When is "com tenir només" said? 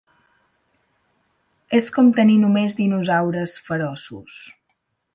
1.97-2.75